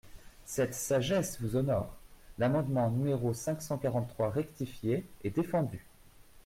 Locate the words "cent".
3.61-3.77